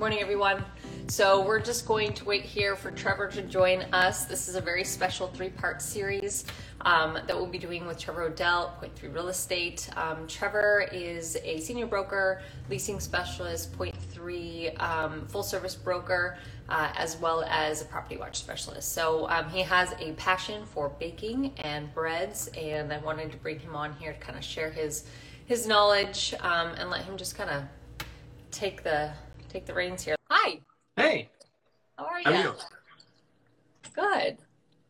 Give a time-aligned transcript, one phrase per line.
[0.00, 0.64] Morning, everyone.
[1.08, 4.24] So we're just going to wait here for Trevor to join us.
[4.24, 6.46] This is a very special three-part series
[6.80, 9.90] um, that we'll be doing with Trevor Odell, Point Three Real Estate.
[9.98, 16.38] Um, Trevor is a senior broker, leasing specialist, Point Three um, full-service broker,
[16.70, 18.92] uh, as well as a property watch specialist.
[18.92, 23.58] So um, he has a passion for baking and breads, and I wanted to bring
[23.58, 25.04] him on here to kind of share his
[25.44, 27.64] his knowledge um, and let him just kind of
[28.50, 29.12] take the
[29.50, 30.14] take the reins here.
[30.30, 30.60] Hi.
[30.96, 31.28] Hey.
[31.98, 32.24] How are you?
[32.24, 32.54] How are you?
[33.94, 34.38] Good.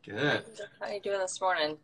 [0.05, 0.45] Good.
[0.79, 1.79] How are you doing this morning?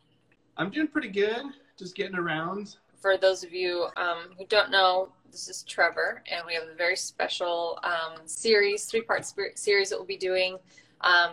[0.59, 1.43] I'm doing pretty good.
[1.79, 2.77] Just getting around.
[3.01, 6.75] For those of you um, who don't know, this is Trevor, and we have a
[6.75, 10.59] very special um, series, three-part series that we'll be doing.
[11.01, 11.33] Um,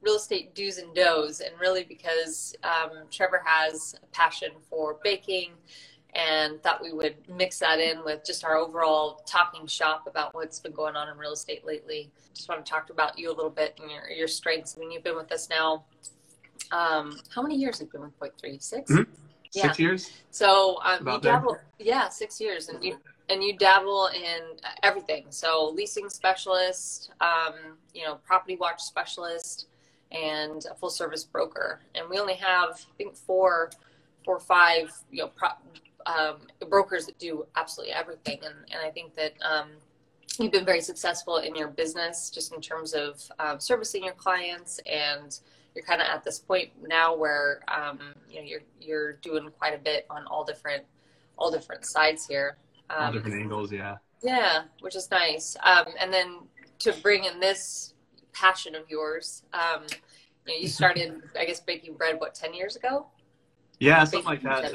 [0.00, 5.52] real estate do's and don'ts, and really because um, Trevor has a passion for baking
[6.14, 10.58] and thought we would mix that in with just our overall talking shop about what's
[10.60, 12.10] been going on in real estate lately.
[12.34, 14.76] Just want to talk about you a little bit and your, your strengths.
[14.76, 15.84] I mean, you've been with us now.
[16.70, 18.58] Um, how many years have you been with Point Three?
[18.58, 19.06] 6 Mhm.
[19.50, 20.10] Six years.
[20.30, 21.32] So um, you About there.
[21.34, 22.98] dabble, yeah, six years, and you
[23.28, 24.40] and you dabble in
[24.82, 25.26] everything.
[25.30, 29.66] So leasing specialist, um, you know, property watch specialist,
[30.10, 31.80] and a full service broker.
[31.94, 33.70] And we only have, I think, four,
[34.24, 35.50] four or five, you know, pro,
[36.06, 36.36] um,
[36.68, 38.40] brokers that do absolutely everything.
[38.44, 39.68] And and I think that um,
[40.38, 44.80] you've been very successful in your business, just in terms of um, servicing your clients
[44.86, 45.38] and
[45.74, 49.74] you're kind of at this point now where um, you know you're you're doing quite
[49.74, 50.84] a bit on all different
[51.38, 52.58] all different sides here.
[52.90, 53.72] All Um, different angles.
[53.72, 53.96] Yeah.
[54.22, 55.56] yeah, which is nice.
[55.64, 56.40] Um, and then
[56.80, 57.94] to bring in this
[58.32, 59.82] passion of yours, um,
[60.46, 63.06] you, know, you started, I guess, baking bread what ten years ago.
[63.78, 64.72] Yeah, something like that.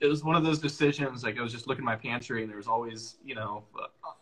[0.00, 0.22] It was.
[0.24, 1.24] One of those decisions.
[1.24, 3.64] Like I was just looking at my pantry, and there was always, you know,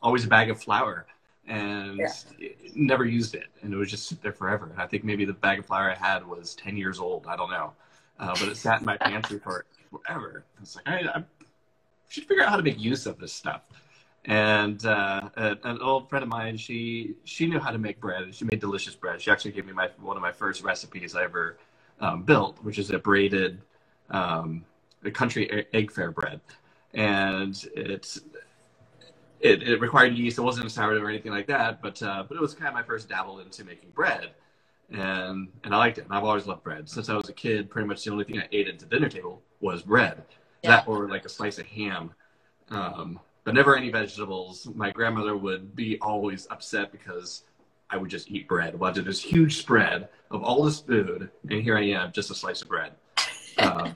[0.03, 1.07] always a bag of flour,
[1.47, 2.49] and Yeah.
[2.75, 4.67] never used it, and it would just sit there forever.
[4.67, 7.27] And I think maybe the bag of flour I had was ten years old.
[7.27, 7.73] I don't know,
[8.19, 10.45] uh, but it sat in my pantry for forever.
[10.57, 11.25] I was like, I, I
[12.09, 13.63] should figure out how to make use of this stuff.
[14.25, 18.23] And uh, an an old friend of mine, she she knew how to make bread,
[18.23, 19.21] and she made delicious bread.
[19.21, 21.59] She actually gave me my one of my first recipes I ever
[22.01, 23.61] um, built, which is a braided
[24.11, 24.65] um,
[25.07, 26.41] a country egg fair bread,
[26.95, 28.21] and it's
[29.41, 30.39] it, it required yeast.
[30.39, 32.75] It wasn't a sourdough or anything like that, but uh, but it was kind of
[32.75, 34.31] my first dabble into making bread,
[34.91, 36.05] and and I liked it.
[36.05, 37.71] And I've always loved bread since I was a kid.
[37.71, 40.23] Pretty much the only thing I ate at the dinner table was bread,
[40.63, 40.71] Yeah.
[40.71, 42.13] that or like a slice of ham,
[42.71, 44.69] um, but never any vegetables.
[44.75, 47.45] My grandmother would be always upset because
[47.91, 48.79] I would just eat bread.
[48.79, 52.63] Wanted this huge spread of all this food, and here I am, just a slice
[52.63, 52.93] of bread.
[53.59, 53.95] Um, and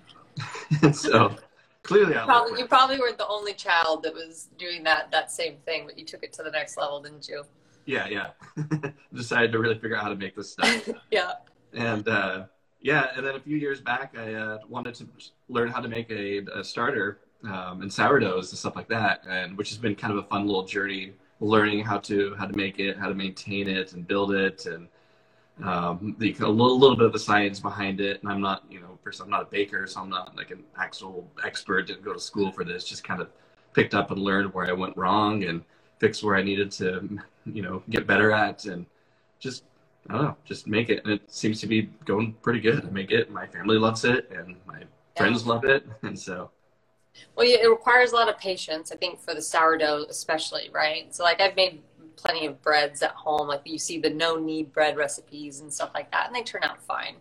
[0.93, 1.35] so
[1.83, 5.57] clearly, I Probably, you probably weren't the only child that was doing that that same
[5.65, 7.45] thing, but you took it to the next level, didn't you?
[7.87, 8.91] Yeah, yeah.
[9.15, 10.89] Decided to really figure out how to make this stuff.
[11.11, 11.33] Yeah.
[11.73, 12.45] and uh,
[12.81, 15.09] yeah, and then a few years back, I uh, wanted to
[15.49, 19.57] learn how to make a, a starter um, and sourdoughs and stuff like that, and
[19.57, 22.79] which has been kind of a fun little journey, learning how to how to make
[22.79, 24.89] it, how to maintain it, and build it, and
[25.63, 28.23] um, the a little, little bit of the science behind it.
[28.23, 30.65] And I'm not, you know, first I'm not a baker, so I'm not like an
[30.79, 31.87] actual expert.
[31.87, 32.85] Didn't go to school for this.
[32.85, 33.29] Just kind of
[33.73, 35.63] picked up and learned where I went wrong and
[35.99, 38.87] fixed where I needed to, you know, get better at, and
[39.39, 39.65] just
[40.09, 41.05] I don't know, just make it.
[41.05, 42.85] And it seems to be going pretty good.
[42.85, 43.31] I make it.
[43.31, 44.83] My family loves it, and my
[45.17, 46.51] friends love it, and so
[47.37, 51.15] Well, yeah, it requires a lot of patience, I think, for the sourdough, especially, right?
[51.15, 51.83] So, like, I've made
[52.17, 53.49] plenty of breads at home.
[53.49, 56.63] Like, you see the no knead bread recipes and stuff like that, and they turn
[56.63, 57.17] out fine.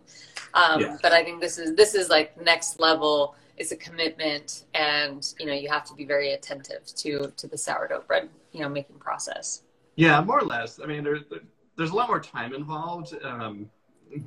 [0.54, 0.96] Um, Yeah.
[1.02, 3.34] But I think this is this is like next level.
[3.56, 7.58] It's a commitment, and you know, you have to be very attentive to to the
[7.58, 9.62] sourdough bread, you know, making process.
[9.96, 10.80] Yeah, more or less.
[10.82, 11.40] I mean, there, there-
[11.76, 13.70] there's a lot more time involved, um,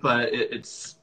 [0.02, 0.96] but it, it's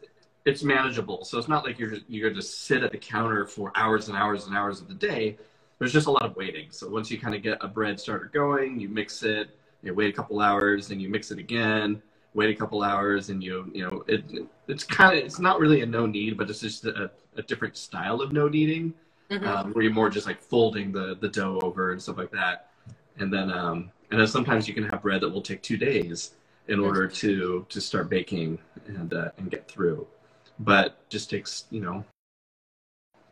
[0.44, 1.24] it's manageable.
[1.24, 4.16] So it's not like you're you're going to sit at the counter for hours and
[4.16, 5.36] hours and hours of the day.
[5.78, 6.66] There's just a lot of waiting.
[6.70, 9.50] So once you kind of get a bread starter going, you mix it,
[9.82, 12.02] you wait a couple hours, and you mix it again.
[12.34, 14.24] Wait a couple hours, and you you know it.
[14.68, 17.76] It's kind of it's not really a no knead, but it's just a, a different
[17.76, 18.94] style of no kneading
[19.30, 19.46] Mhm.
[19.46, 22.70] um, where you're more just like folding the the dough over and stuff like that.
[23.18, 26.34] And then um, and then sometimes you can have bread that will take two days
[26.68, 30.06] in order to to start baking and uh, and get through.
[30.60, 32.04] But just takes you know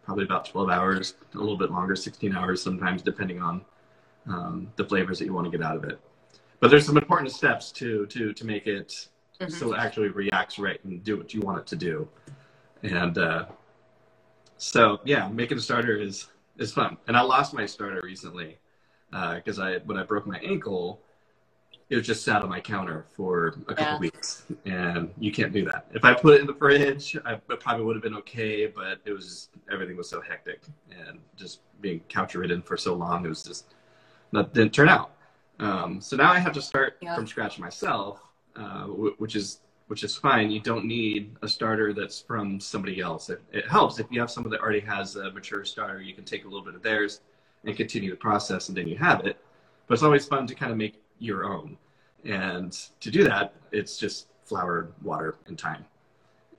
[0.03, 3.61] probably about 12 hours, a little bit longer, 16 hours sometimes, depending on
[4.27, 6.01] um, the flavors that you want to get out of it.
[6.61, 9.09] But there's some important steps to to to make it
[9.41, 9.53] Mhm.
[9.53, 12.09] so it actually reacts right and do what you want it to do.
[12.83, 13.47] And uh,
[14.57, 16.29] so yeah, making a starter is
[16.59, 16.97] is fun.
[17.07, 18.59] And I lost my starter recently
[19.11, 21.01] because I when I broke my ankle,
[21.89, 23.99] it was just sat on my counter for a couple Yeah.
[23.99, 25.87] weeks, and you can't do that.
[25.95, 29.01] If I put it in the fridge, I it probably would have been okay, but
[29.05, 33.25] it was just, everything was so hectic, and just being couch ridden for so long,
[33.25, 33.75] it was just
[34.33, 35.13] that didn't turn out.
[35.59, 37.15] Um, so now I have to start Yeah.
[37.15, 38.21] from scratch myself,
[38.57, 40.51] uh, wh- which is which is fine.
[40.51, 43.31] You don't need a starter that's from somebody else.
[43.31, 46.03] It, it helps if you have someone that already has a mature starter.
[46.03, 47.23] You can take a little bit of theirs
[47.65, 49.39] and continue the process, and then you have it.
[49.87, 51.79] But it's always fun to kind of make your own.
[52.25, 52.71] And
[53.01, 55.87] to do that, it's just flour, water, and time.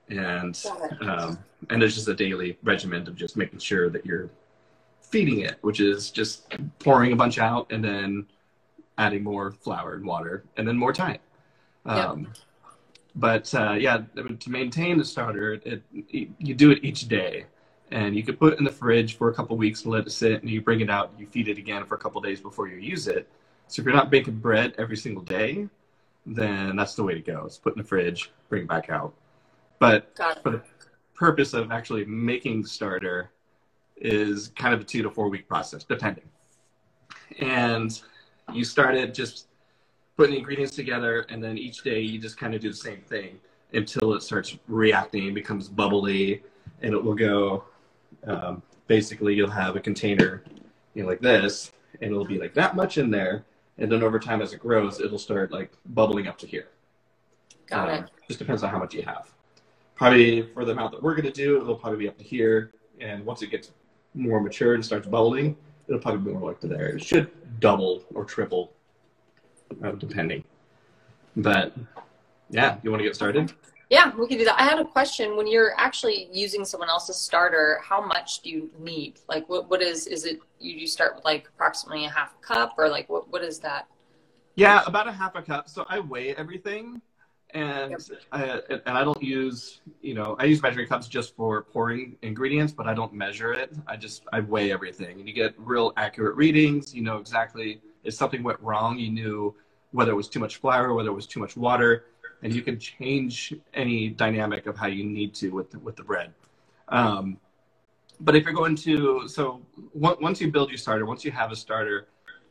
[0.08, 0.60] And
[1.02, 1.38] um,
[1.70, 4.28] and there's just a daily regimen of just making sure that you're
[5.00, 8.26] feeding it, which is just pouring a bunch out and then
[9.00, 11.18] adding more flour and water and then more time.
[11.86, 12.32] Um,
[13.16, 14.02] but uh, yeah,
[14.44, 15.82] to maintain the starter, it,
[16.46, 17.46] you do it each day,
[17.90, 20.10] and you could put it in the fridge for a couple weeks and let it
[20.10, 22.68] sit, and you bring it out, you feed it again for a couple days before
[22.68, 23.28] you use it.
[23.66, 25.68] So if you're not baking bread every single day,
[26.26, 27.44] then that's the way to go.
[27.46, 29.14] It's put in the fridge, bring it back out.
[29.78, 30.62] But for the
[31.14, 33.30] purpose of actually making starter
[33.96, 36.28] is kind of a two to four week process, depending.
[37.38, 38.00] And
[38.54, 39.46] you start it just
[40.16, 43.00] putting the ingredients together, and then each day you just kind of do the same
[43.00, 43.38] thing
[43.72, 46.42] until it starts reacting, becomes bubbly,
[46.82, 47.64] and it will go.
[48.26, 50.42] Um, basically, you'll have a container,
[50.94, 53.44] you know, like this, and it'll be like that much in there,
[53.78, 56.68] and then over time, as it grows, it'll start like bubbling up to here.
[57.66, 58.10] Got Um, it.
[58.26, 59.32] Just depends on how much you have.
[59.94, 62.72] Probably for the amount that we're going to do, it'll probably be up to here.
[63.00, 63.70] And once it gets
[64.14, 65.56] more mature and starts bubbling,
[65.90, 66.86] it'll probably be more like to there.
[66.86, 68.72] It should double or triple,
[69.84, 70.44] uh, depending.
[71.36, 71.74] But
[72.48, 73.52] yeah, you want to get started?
[73.90, 74.60] Yeah, we could do that.
[74.60, 75.36] I had a question.
[75.36, 79.18] When you're actually using someone else's starter, how much do you need?
[79.28, 80.38] Like, what what is is it?
[80.60, 83.88] You you start with like approximately a half cup, or like what what is that?
[84.54, 85.68] Yeah, about a half a cup.
[85.68, 87.02] So I weigh everything,
[87.54, 87.96] and
[88.32, 92.72] I, and I don't use you know I use measuring cups just for pouring ingredients,
[92.72, 93.72] but I don't measure it.
[93.86, 96.94] I just I weigh everything, and you get real accurate readings.
[96.94, 99.54] You know exactly if something went wrong, you knew
[99.92, 102.04] whether it was too much flour, whether it was too much water,
[102.42, 106.02] and you can change any dynamic of how you need to with the, with the
[106.02, 106.32] bread.
[106.88, 107.38] Um,
[108.20, 109.60] but if you're going to so
[110.02, 112.06] on- once you build your starter, once you have a starter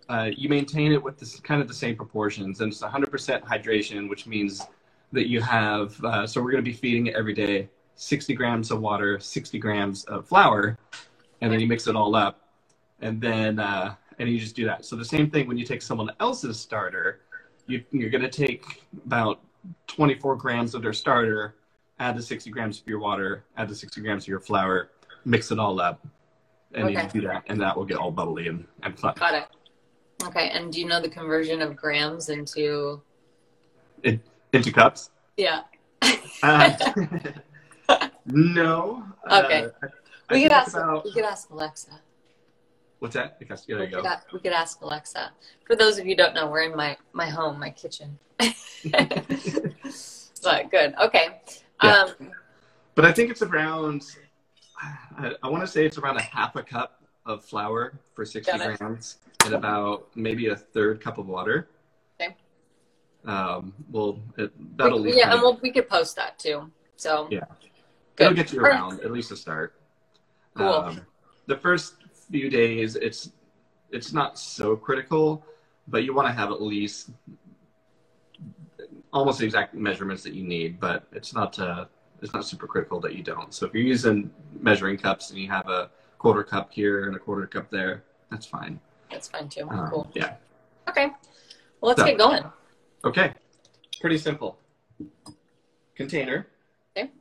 [0.09, 4.09] uh, you maintain it with this kind of the same proportions and it's 100% hydration
[4.09, 4.65] which means
[5.11, 8.71] that you have uh, so we're going to be feeding it every day 60 grams
[8.71, 10.77] of water 60 grams of flour
[11.41, 12.49] and then you mix it all up
[13.01, 15.81] and then uh, and you just do that so the same thing when you take
[15.81, 17.21] someone else's starter
[17.67, 19.41] you, you're going to take about
[19.87, 21.55] 24 grams of their starter
[21.99, 24.91] add the 60 grams of your water add the 60 grams of your flour
[25.25, 26.05] mix it all up
[26.73, 27.01] and Okay.
[27.01, 29.47] you do that and that will get all bubbly and, and fun Got it.
[30.25, 33.01] Okay, and do you know the conversion of grams into?
[34.53, 35.61] Into cups Yeah,
[36.43, 36.71] Uh,
[38.25, 39.03] no.
[39.29, 39.63] Okay.
[39.63, 40.75] Uh, I, I we think could ask.
[40.75, 41.99] about- We could ask Alexa.
[42.99, 43.37] what's that?
[43.41, 44.09] I yeah, there We you could, go.
[44.09, 45.31] a- we could ask Alexa.
[45.65, 48.17] For those of you who don't know, we're in my my home, my kitchen.
[50.43, 50.93] but good.
[51.01, 51.41] Okay.
[51.83, 52.03] Yeah.
[52.19, 52.31] Um,
[52.95, 54.03] But I think it's around.
[55.17, 58.57] I, I want to say it's around a half a cup of flour for 60
[58.57, 61.67] grams and about maybe a third cup of water.
[63.25, 66.71] Um, well, it, that'll we, yeah, and we'll, we could post that too.
[66.95, 67.41] So Yeah.
[68.15, 68.25] good.
[68.25, 68.73] it'll get you right.
[68.73, 69.75] around at least a start.
[70.55, 70.67] Cool.
[70.67, 71.01] Um,
[71.47, 71.95] the first
[72.31, 73.31] few days, it's
[73.91, 75.43] it's not so critical,
[75.87, 77.09] but you want to have at least
[79.11, 80.79] almost the exact measurements that you need.
[80.79, 81.85] But it's not uh,
[82.21, 83.53] it's not super critical that you don't.
[83.53, 87.19] So if you're using measuring cups and you have a quarter cup here and a
[87.19, 88.79] quarter cup there, that's fine.
[89.11, 89.67] That's fine too.
[89.69, 90.11] Um, Cool.
[90.13, 90.35] Yeah.
[90.87, 91.07] Okay.
[91.81, 92.43] Well, let's So- get going.
[93.03, 93.33] Okay.
[94.01, 94.57] Pretty simple.
[95.95, 96.47] Container.
[96.97, 97.11] Okay.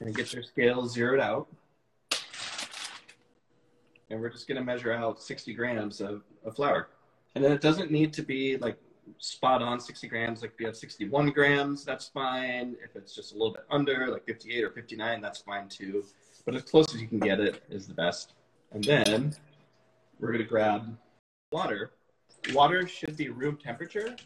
[0.00, 1.48] And get your scale zeroed out.
[4.10, 6.88] And we're just going to measure out 60 grams of, of flour.
[7.34, 8.76] And then it doesn't need to be like
[9.18, 10.42] spot on 60 grams.
[10.42, 12.76] Like if you have 61 grams, that's fine.
[12.82, 16.04] If it's just a little bit under, like 58 or 59, that's fine too.
[16.44, 18.34] But as close as you can get it is the best.
[18.72, 19.34] And then
[20.18, 20.96] we're going to grab
[21.52, 21.92] water.
[22.52, 24.16] Water should be room temperature.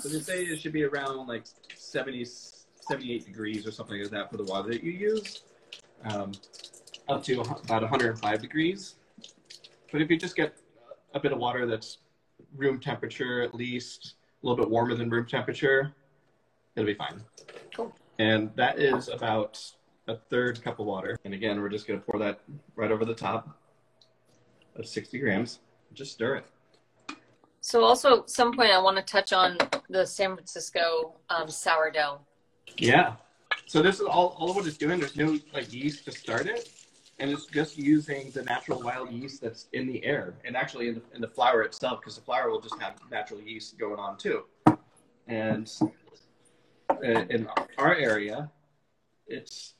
[0.00, 1.44] So they say it should be around like
[1.76, 5.42] 70, 78 degrees or something like that for the water that you use,
[6.04, 6.32] um,
[7.08, 8.96] up to about 105 degrees.
[9.92, 10.56] But if you just get
[11.14, 11.98] a bit of water that's
[12.56, 15.94] room temperature, at least a little bit warmer than room temperature,
[16.76, 17.20] it'll be fine.
[17.74, 17.94] Cool.
[18.18, 19.60] And that is about
[20.08, 21.18] a third cup of water.
[21.24, 22.40] And again, we're just going to pour that
[22.76, 23.58] right over the top
[24.76, 25.60] of 60 grams.
[25.92, 26.46] Just stir it.
[27.60, 29.56] So also, some point I want to touch on
[29.88, 32.20] the San Francisco um, sourdough.
[32.78, 33.14] Yeah.
[33.66, 34.98] So this is all, all of what it's doing.
[34.98, 36.70] There's no like yeast to start it,
[37.18, 40.94] and it's just using the natural wild yeast that's in the air and actually in
[40.96, 44.18] the, in the flour itself, because the flour will just have natural yeast going on
[44.18, 44.44] too.
[45.26, 45.70] And
[46.90, 47.48] uh, in
[47.78, 48.50] our area,
[49.26, 49.74] it's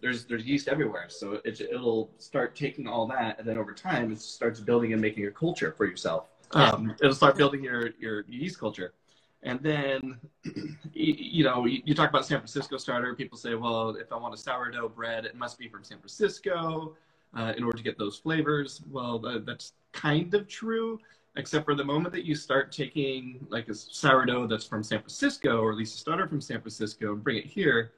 [0.00, 4.12] there's there's yeast everywhere, so it, it'll start taking all that, and then over time,
[4.12, 6.28] it starts building and making a culture for yourself.
[6.52, 8.94] Um, it'll start building your your yeast culture.
[9.42, 10.18] And then,
[10.92, 13.14] you know, you talk about San Francisco starter.
[13.14, 16.96] People say, well, if I want a sourdough bread, it must be from San Francisco
[17.36, 18.82] uh, in order to get those flavors.
[18.90, 20.98] Well, that's kind of true,
[21.36, 25.60] except for the moment that you start taking like a sourdough that's from San Francisco,
[25.60, 27.92] or at least a starter from San Francisco, and bring it here,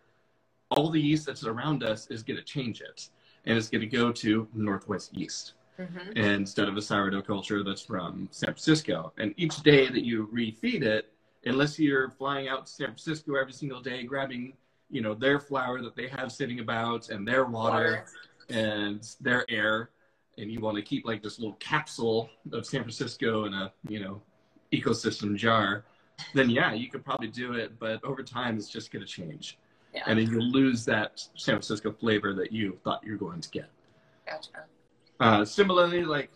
[0.71, 3.09] all the yeast that's around us is going to change it.
[3.47, 5.55] And it's going to go to Northwest yeast.
[5.79, 6.19] Mm-hmm.
[6.19, 9.15] instead of a sourdough culture that's from San Francisco.
[9.17, 11.11] And each day that you refeed it,
[11.45, 14.55] unless you're flying out to San Francisco every single day, grabbing,
[14.91, 18.05] you know, their flour that they have sitting about and their water,
[18.49, 18.61] water.
[18.61, 19.91] and their air,
[20.39, 24.01] and you want to keep like this little capsule of San Francisco in a, you
[24.01, 24.23] know,
[24.73, 25.85] ecosystem jar,
[26.35, 29.59] then yeah, you could probably do it, but over time it's just going to change.
[29.95, 30.03] Yeah.
[30.07, 33.51] And then you'll lose that San Francisco flavor that you thought you were going to
[33.51, 33.71] get.
[34.27, 34.51] Gotcha.
[35.19, 36.31] Uh, similarly, like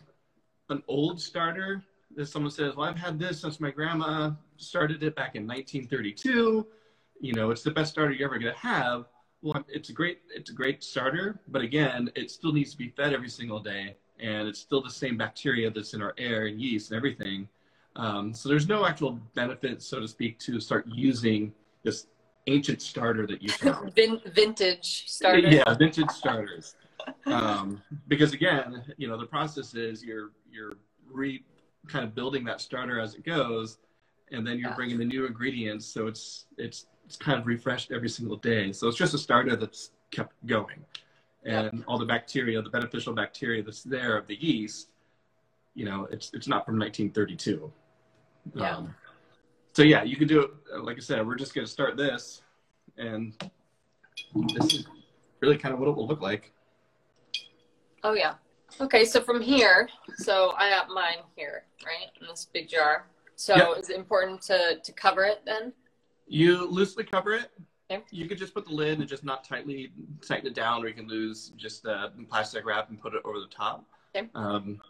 [0.70, 1.82] an old starter
[2.16, 6.66] if someone says, "Well, I've had this since my grandma started it back in 1932,"
[7.20, 9.06] you know, it's the best starter you're ever going to have.
[9.42, 12.88] Well, it's a great it's a great starter, but again, it still needs to be
[12.88, 16.60] fed every single day, and it's still the same bacteria that's in our air and
[16.60, 17.48] yeast and everything.
[17.96, 22.06] Um, so there's no actual benefit, so to speak, to start using this
[22.46, 23.94] ancient starter that you found.
[23.96, 25.48] Vin- vintage starter.
[25.48, 26.76] Yeah, vintage starters.
[27.26, 30.72] Um, because again, you know, the process is you're you're
[31.10, 31.44] re
[31.86, 33.78] kind of building that starter as it goes,
[34.32, 34.76] and then you're yeah.
[34.76, 35.86] bringing the new ingredients.
[35.86, 38.72] So it's it's it's kind of refreshed every single day.
[38.72, 40.84] So it's just a starter that's kept going,
[41.44, 41.84] and yeah.
[41.86, 44.88] all the bacteria, the beneficial bacteria that's there of the yeast,
[45.74, 47.72] you know, it's it's not from 1932.
[48.54, 48.76] Yeah.
[48.76, 48.94] Um,
[49.72, 50.50] so yeah, you can do it.
[50.82, 52.42] Like I said, we're just going to start this,
[52.96, 53.34] and
[54.34, 54.86] this is
[55.40, 56.52] really kind of what it will look like.
[58.02, 58.34] Oh yeah.
[58.80, 63.06] Okay, so from here, so I got mine here, right, in this big jar.
[63.36, 63.78] So yep.
[63.78, 65.72] is it important to, to cover it then?
[66.26, 67.50] You loosely cover it.
[67.90, 68.02] Okay.
[68.10, 69.92] You could just put the lid and just not tightly
[70.26, 73.40] tighten it down, or you can lose just uh, plastic wrap and put it over
[73.40, 73.84] the top.
[74.16, 74.28] Okay.
[74.34, 74.80] Um,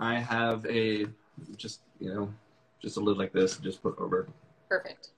[0.00, 1.06] I have a
[1.56, 2.34] just you know
[2.80, 4.28] just a lid like this, just put over.
[4.68, 5.10] Perfect.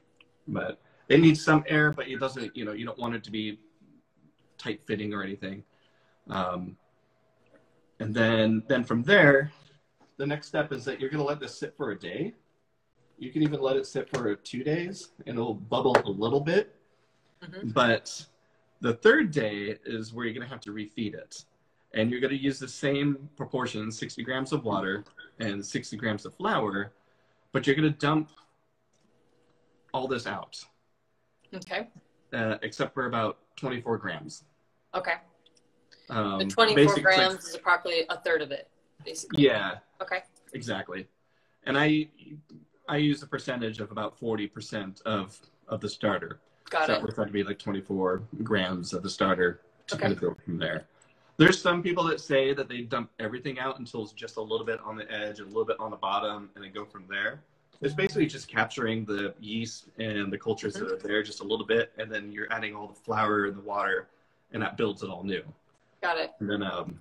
[0.47, 0.78] But
[1.09, 2.54] it needs some air, but it doesn't.
[2.54, 3.59] You know, you don't want it to be
[4.59, 5.64] tight fitting or anything.
[6.28, 6.76] Um,
[8.00, 9.52] and then, then from there,
[10.16, 12.35] the next step is that you're going to let this sit for a day.
[13.18, 16.75] You can even let it sit for two days and it'll bubble a little bit.
[17.42, 17.71] Mm-hmm.
[17.71, 18.25] But
[18.80, 21.44] the third day is where you're going to have to refeed it.
[21.94, 25.04] And you're going to use the same proportion 60 grams of water
[25.38, 26.92] and 60 grams of flour,
[27.52, 28.30] but you're going to dump
[29.92, 30.62] all this out.
[31.54, 31.88] Okay.
[32.33, 34.44] Uh, except for about 24 grams.
[34.94, 35.14] Okay.
[36.11, 38.68] Um, the 24 grams is approximately a third of it,
[39.04, 39.44] basically.
[39.44, 39.76] Yeah.
[40.02, 40.23] Okay.
[40.52, 41.06] Exactly.
[41.64, 42.09] And I
[42.88, 45.38] I use a percentage of about 40% of
[45.69, 46.41] of the starter.
[46.71, 47.03] Got so it.
[47.03, 50.03] Would to be like 24 grams of the starter to okay.
[50.03, 50.87] kind of go from there.
[51.37, 54.64] There's some people that say that they dump everything out until it's just a little
[54.64, 57.05] bit on the edge and a little bit on the bottom and then go from
[57.09, 57.43] there.
[57.81, 60.87] It's basically just capturing the yeast and the cultures mm-hmm.
[60.87, 63.57] that are there just a little bit, and then you're adding all the flour and
[63.57, 64.09] the water,
[64.53, 65.43] and that builds it all new.
[66.00, 66.33] Got it.
[66.38, 67.00] And then, um,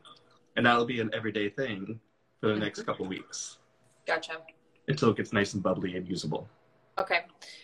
[0.58, 2.00] and that'll be an everyday thing
[2.42, 2.90] for the next mm-hmm.
[2.90, 3.60] couple weeks.
[4.08, 4.40] Gotcha.
[4.88, 6.50] Until it gets nice and bubbly and usable.
[7.00, 7.22] Okay.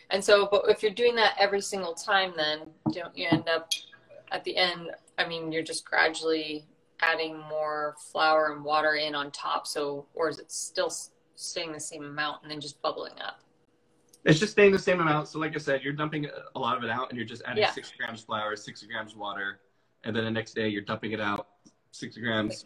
[0.10, 2.62] And so, but if you're doing that every single time, then
[2.92, 3.70] don't you end up
[4.32, 4.92] at the end?
[5.18, 6.66] I mean, you're just gradually
[7.02, 9.68] adding more flour and water in on top.
[9.68, 10.92] So, or is it still
[11.36, 13.42] staying the same amount and then just bubbling up?
[14.26, 15.28] It's just staying the same amount.
[15.28, 17.64] So, like I said, you're dumping a lot of it out and you're just adding
[17.64, 17.72] yeah.
[17.72, 19.60] six grams flour, six grams water,
[20.04, 21.48] and then the next day you're dumping it out
[21.92, 22.66] six grams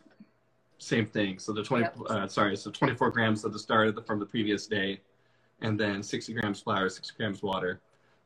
[0.83, 1.39] same thing.
[1.39, 1.97] So the 20 yep.
[2.09, 4.99] uh, sorry so 24 grams of the start from the previous day
[5.61, 7.79] and then 60 grams flour 60 grams water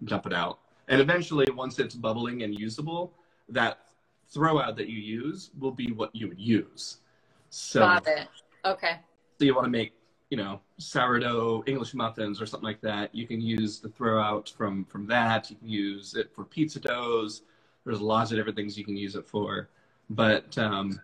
[0.04, 0.60] dump it out.
[0.88, 3.14] And eventually once it's bubbling and usable
[3.50, 3.80] that
[4.30, 6.98] throw out that you use will be what you would use.
[7.50, 8.28] So got it.
[8.66, 9.00] Okay.
[9.40, 9.94] So you want to make
[10.30, 13.14] you know sourdough english muffins or something like that.
[13.14, 15.50] You can use the throw out from from that.
[15.50, 17.44] You can use it for pizza doughs.
[17.86, 19.70] There's lots of different things you can use it for.
[20.10, 21.00] But um,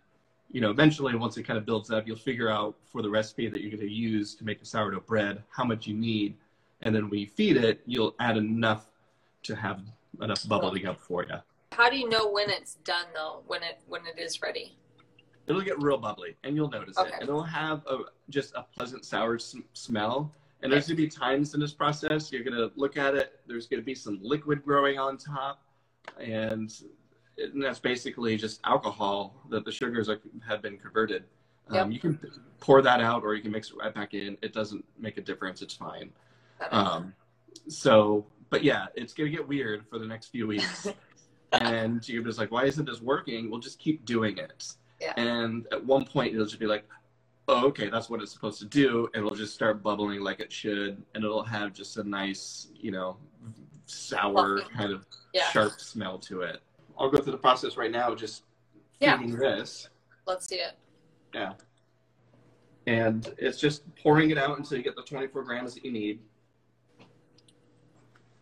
[0.53, 3.50] you know, eventually, once it kind of builds up, you'll figure out for the recipe
[3.50, 6.36] that you're going to use to make the sourdough bread how much you need,
[6.83, 8.86] and then we feed it, you'll add enough
[9.41, 9.81] to have
[10.22, 11.36] enough bubbling up for you.
[11.72, 13.41] How do you know when it's done though?
[13.48, 14.77] When it when it is ready?
[15.48, 17.10] It'll get real bubbly, and you'll notice Okay.
[17.10, 17.13] it.
[17.22, 17.98] And it'll have a,
[18.29, 20.31] just a pleasant sour s- smell.
[20.62, 23.39] And there's gonna be times in this process you're gonna look at it.
[23.48, 25.63] There's gonna be some liquid growing on top,
[26.19, 26.72] and,
[27.38, 31.24] and that's basically just alcohol that the sugars are, have been converted.
[31.70, 32.20] Um, You can
[32.60, 34.38] pour that out, or you can mix it right back in.
[34.42, 35.62] It doesn't make a difference.
[35.62, 36.12] It's fine.
[36.72, 37.13] Um,
[37.68, 40.88] so, but yeah, it's gonna get weird for the next few weeks,
[41.54, 43.50] and you're just like, why isn't this working?
[43.50, 44.74] We'll just keep doing it.
[45.02, 45.13] Yeah.
[45.18, 46.86] And at one point, it'll just be like,
[47.48, 50.52] oh, okay, that's what it's supposed to do, and it'll just start bubbling like it
[50.52, 53.18] should, and it'll have just a nice, you know,
[53.86, 55.50] sour kind of yeah.
[55.50, 56.62] sharp smell to it.
[56.97, 58.43] I'll go through the process right now, just
[59.00, 59.17] Yeah.
[59.17, 59.89] feeding this.
[60.25, 60.73] Let's see it.
[61.33, 61.53] Yeah.
[62.88, 66.19] And it's just pouring it out until you get the 24 grams that you need.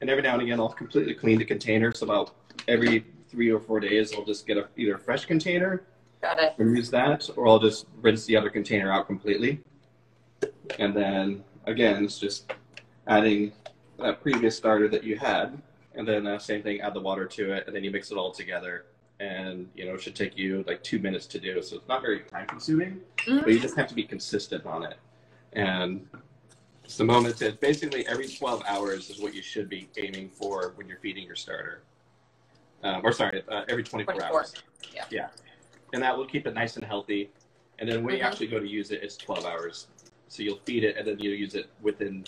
[0.01, 1.93] And every now and again, I'll completely clean the container.
[1.93, 2.35] So about
[2.67, 5.83] every three or four days, I'll just get a, either a fresh container
[6.21, 6.55] Got it.
[6.57, 9.61] and use that, or I'll just rinse the other container out completely.
[10.79, 12.51] And then again, it's just
[13.07, 13.53] adding
[13.99, 15.61] that previous starter that you had,
[15.95, 18.17] and then uh, same thing, add the water to it, and then you mix it
[18.17, 18.85] all together.
[19.19, 22.01] And you know, it should take you like two minutes to do, so it's not
[22.01, 23.43] very time consuming Mhm.
[23.43, 24.97] but you just have to be consistent on it.
[25.53, 26.07] And
[26.83, 30.71] it's the moment it's basically every 12 hours is what you should be aiming for
[30.75, 31.83] when you're feeding your starter.
[32.83, 34.53] Um, or sorry, uh, every 24, 24, hours.
[34.91, 35.05] yeah.
[35.11, 35.29] Yeah.
[35.93, 37.29] And that will keep it nice and healthy.
[37.77, 38.25] And then when you Mhm.
[38.25, 39.87] actually go to use it, it's 12 hours.
[40.29, 42.25] So you'll feed it and then you'll use it within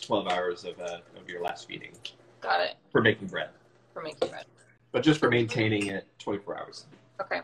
[0.00, 1.92] 12 hours of, uh, of your last feeding
[2.40, 2.76] Got it.
[2.90, 3.50] for making bread.
[3.92, 4.44] For making bread.
[4.92, 6.86] But just for maintaining it 24 hours.
[7.20, 7.40] Okay.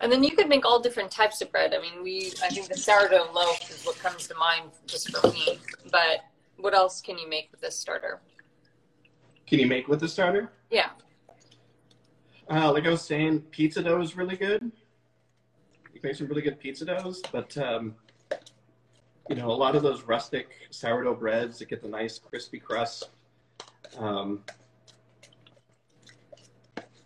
[0.00, 1.74] And then you could make all different types of bread.
[1.74, 5.28] I mean, we I think the sourdough loaf is what comes to mind just for
[5.32, 5.58] me.
[5.90, 6.20] But
[6.56, 8.20] what else can you make with this starter?
[9.46, 10.52] Can you make with the starter?
[10.70, 10.90] Yeah.
[12.50, 14.62] Uh, like I was saying, pizza dough is really good.
[14.62, 17.94] You can make some really good pizza doughs, but um,
[19.28, 23.10] you know, a lot of those rustic sourdough breads that get the nice crispy crust.
[23.96, 24.44] Um,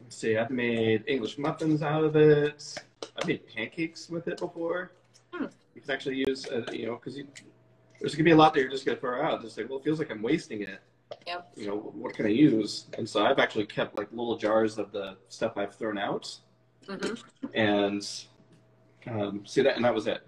[0.01, 2.75] let's see, I've made English muffins out of it.
[3.17, 4.93] I've made pancakes with it before.
[5.33, 5.47] Hmm.
[5.75, 7.21] You can actually use, uh, you know, because
[8.01, 9.43] there's gonna be a lot that you're just gonna throw out.
[9.43, 10.81] Just like, well, it feels like I'm wasting it
[11.27, 11.53] Yep.
[11.57, 12.87] you know, what can I use?
[12.99, 16.35] And so I've actually kept like little jars of the stuff I've thrown out
[16.87, 17.47] mm-hmm.
[17.55, 18.09] and
[19.09, 20.27] um, see that, and that was it.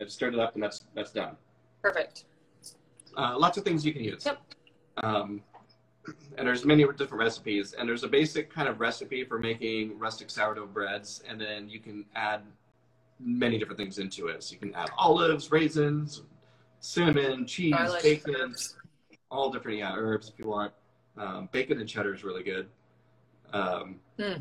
[0.00, 1.36] It stirred it up, and that's that's done.
[1.82, 2.24] Perfect.
[3.16, 4.26] Uh, lots of things you can use.
[4.26, 4.40] Yep.
[4.98, 5.42] Um,
[6.36, 10.30] and there's many different recipes, and there's a basic kind of recipe for making rustic
[10.30, 12.42] sourdough breads, and then you can add
[13.20, 14.42] many different things into it.
[14.42, 16.22] So you can add olives, raisins,
[16.80, 18.54] cinnamon, cheese, Garlic, bacon,
[19.30, 20.72] all different yeah herbs if you want.
[21.16, 22.68] Um, bacon and cheddar is really good.
[23.52, 24.38] Um, Hmm.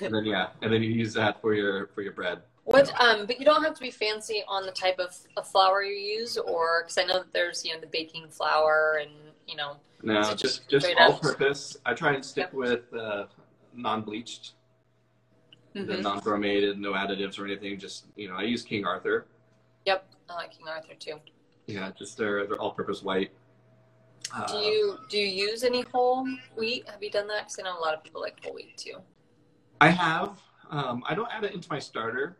[0.00, 2.42] and then yeah, and then you use that for your for your bread.
[2.64, 2.92] What?
[3.00, 5.94] Um, but you don't have to be fancy on the type of, of flour you
[5.94, 9.10] use, or because I know that there's you know the baking flour and
[9.48, 9.76] you know.
[10.04, 11.22] No, just just just all up?
[11.22, 11.76] purpose.
[11.84, 12.54] I try and stick Yep.
[12.54, 13.26] with uh,
[13.74, 14.52] non-bleached,
[15.74, 16.02] the Mhm.
[16.02, 17.78] non-bromated, no additives or anything.
[17.78, 19.26] Just you know, I use King Arthur.
[19.86, 21.20] Yep, I like King Arthur too.
[21.66, 23.32] Yeah, just their their all-purpose white.
[24.34, 26.88] Uh, Do you do you use any whole wheat?
[26.88, 27.48] Have you done that?
[27.48, 28.98] Because I know a lot of people like whole wheat too.
[29.80, 30.40] I have.
[30.70, 32.38] Um, I don't add it into my starter.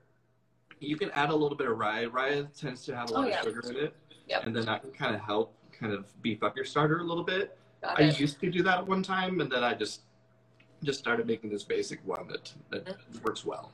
[0.82, 2.06] You can add a little bit of rye.
[2.06, 3.38] Rye tends to have a lot Oh, yeah.
[3.40, 3.94] of sugar in it,
[4.26, 4.46] Yep.
[4.46, 7.22] and then that can kind of help kind of beef up your starter a little
[7.24, 7.56] bit.
[7.82, 8.18] Got I it.
[8.20, 10.02] used to do that at one time, and then I just
[10.82, 13.22] just started making this basic one that that Mm-hmm.
[13.22, 13.70] works well.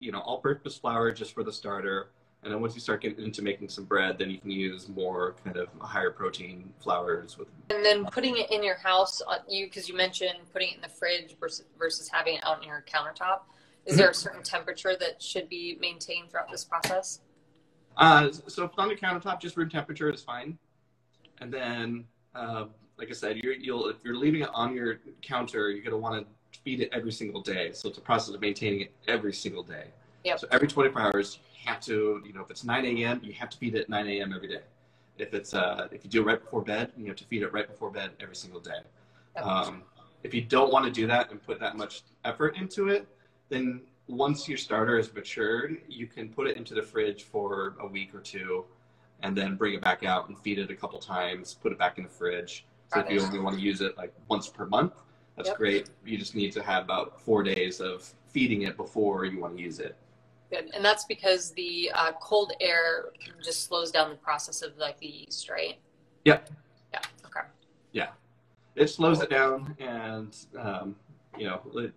[0.00, 2.08] You know, all-purpose flour just for the starter,
[2.42, 5.34] and then once you start getting into making some bread, then you can use more
[5.44, 7.48] kind of higher protein flours with.
[7.68, 10.80] And then putting it in your house, uh, you because you mentioned putting it in
[10.80, 13.40] the fridge versus versus having it out on your countertop.
[13.86, 17.20] Is there a certain temperature that should be maintained throughout this process?
[17.96, 20.58] Uh, so if it's on the countertop, just room temperature is fine.
[21.40, 25.70] And then, uh, like I said, you're, you'll if you're leaving it on your counter,
[25.70, 27.72] you're gonna want to feed it every single day.
[27.72, 29.86] So it's a process of maintaining it every single day.
[30.24, 30.40] Yep.
[30.40, 33.50] So every 24 hours, you have to, you know, if it's 9 a.m., you have
[33.50, 34.32] to feed it at 9 a.m.
[34.34, 34.60] every day.
[35.18, 37.52] If it's uh, if you do it right before bed, you have to feed it
[37.52, 38.80] right before bed every single day.
[39.36, 39.44] Yep.
[39.44, 39.82] Um,
[40.22, 43.06] if you don't want to do that and put that much effort into it,
[43.48, 47.86] then once your starter is matured, you can put it into the fridge for a
[47.86, 48.64] week or two,
[49.22, 51.54] and then bring it back out and feed it a couple times.
[51.54, 52.64] Put it back in the fridge.
[52.92, 54.94] So if Got you only want to use it like once per month,
[55.36, 55.56] that's Yep.
[55.56, 55.90] great.
[56.04, 59.62] You just need to have about four days of feeding it before you want to
[59.62, 59.96] use it.
[60.50, 63.10] Good, and that's because the uh, cold air
[63.42, 65.78] just slows down the process of like the yeast, right?
[66.24, 66.50] Yep.
[66.92, 67.00] Yeah.
[67.26, 67.46] Okay.
[67.92, 68.08] Yeah,
[68.74, 70.96] it slows it down, and um,
[71.36, 71.92] you know, it,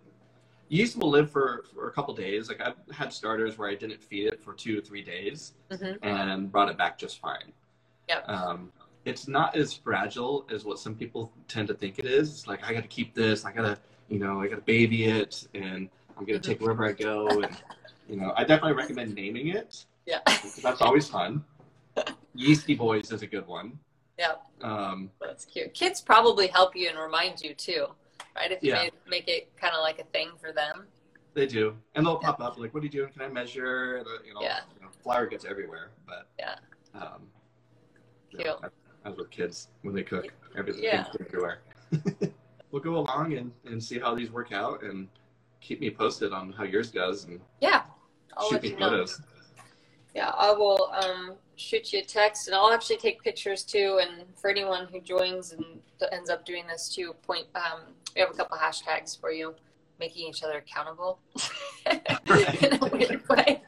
[0.72, 2.48] yeast will live for, for a couple days.
[2.48, 5.98] Like I've had starters where I didn't feed it for two or three days Mhm.
[6.02, 7.52] and brought it back just fine.
[8.08, 8.26] Yep.
[8.28, 8.72] Um,
[9.04, 12.30] it's not as fragile as what some people tend to think it is.
[12.30, 13.44] It's like I got to keep this.
[13.44, 16.92] I gotta, you know, I gotta baby it, and I'm gonna take it wherever I
[16.92, 17.28] go.
[17.28, 17.54] And
[18.08, 19.84] you know, I definitely recommend naming it.
[20.06, 20.20] Yeah.
[20.62, 21.44] that's always fun.
[22.34, 23.78] Yeasty Boys is a good one.
[24.18, 24.34] Yeah.
[24.62, 25.74] Um, That's cute.
[25.74, 27.88] Kids probably help you and remind you too,
[28.34, 28.50] right?
[28.50, 28.88] If you Yeah.
[29.06, 30.86] make, it kind of like a thing for them.
[31.34, 33.10] they do, and they'll pop up like, "What are you doing?
[33.10, 34.60] Can I measure?" And, You know, Yeah.
[34.76, 36.56] you know, flour gets everywhere, but Yeah.
[36.92, 37.32] Um,
[38.28, 38.44] Cute.
[38.44, 38.68] yeah,
[39.06, 41.10] as with kids when they cook, everything Yeah.
[41.20, 41.62] everywhere.
[42.70, 45.08] we'll go along and, and see how these work out, and
[45.62, 47.84] keep me posted on how yours does, and Yeah.
[48.36, 48.90] I'll shoot me you know.
[48.90, 49.18] photos.
[50.14, 54.00] Yeah, I will um, shoot you a text, and I'll actually take pictures too.
[54.02, 55.64] And for anyone who joins and
[56.12, 59.54] ends up doing this too, point um, we have a couple hashtags for you,
[59.98, 61.18] making each other accountable
[61.90, 63.62] in a weird way.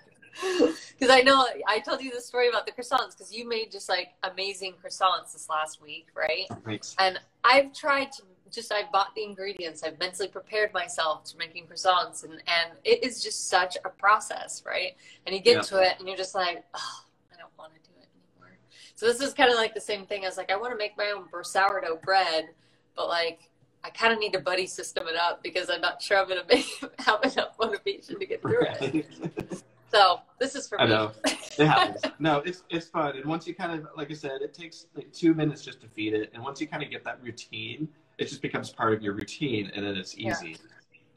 [0.99, 3.89] Because I know I told you the story about the croissants because you made just
[3.89, 6.47] like amazing croissants this last week, right?
[6.65, 6.97] Thanks.
[6.99, 9.83] And I've tried to just I bought the ingredients.
[9.83, 14.63] I've mentally prepared myself to making croissants, and and it is just such a process,
[14.67, 14.97] right?
[15.27, 15.61] And you get Yeah.
[15.63, 18.59] to it, and you're just like, oh, I don't want to do it anymore.
[18.95, 20.97] So this is kind of like the same thing as like I want to make
[20.97, 22.51] my own sourdough bread,
[22.97, 23.51] but like
[23.85, 26.43] I kind of need to buddy system it up because I'm not sure I'm gonna
[26.49, 26.67] make
[27.01, 29.63] have enough motivation to get through it.
[29.91, 30.91] So this is for I me.
[30.91, 31.13] know.
[31.25, 32.01] It happens.
[32.19, 33.17] No, it's it's fun.
[33.17, 35.89] And once you kind of, like I said, it takes like two minutes just to
[35.89, 36.31] feed it.
[36.35, 37.87] And once you kind of get that routine,
[38.19, 40.57] it just becomes part of your routine, and then it's easy.